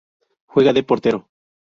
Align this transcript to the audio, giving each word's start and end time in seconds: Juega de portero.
Juega 0.51 0.73
de 0.73 0.81
portero. 0.89 1.19